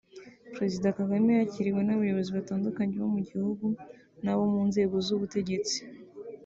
[0.55, 3.65] Perezida Kagame yakiriwe n’abayobozi batandukanye bo mu gihugu
[4.23, 5.77] n’abo mu nzego z’ubutegetsi